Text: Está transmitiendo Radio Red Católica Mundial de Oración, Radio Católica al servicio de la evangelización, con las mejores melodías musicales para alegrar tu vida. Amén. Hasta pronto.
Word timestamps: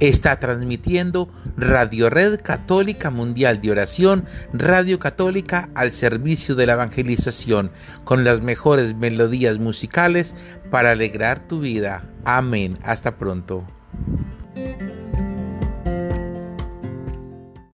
Está 0.00 0.38
transmitiendo 0.38 1.28
Radio 1.56 2.08
Red 2.08 2.40
Católica 2.42 3.10
Mundial 3.10 3.60
de 3.60 3.72
Oración, 3.72 4.26
Radio 4.52 5.00
Católica 5.00 5.70
al 5.74 5.92
servicio 5.92 6.54
de 6.54 6.66
la 6.66 6.74
evangelización, 6.74 7.72
con 8.04 8.22
las 8.22 8.40
mejores 8.40 8.94
melodías 8.94 9.58
musicales 9.58 10.36
para 10.70 10.92
alegrar 10.92 11.48
tu 11.48 11.60
vida. 11.60 12.04
Amén. 12.24 12.78
Hasta 12.82 13.16
pronto. 13.16 13.66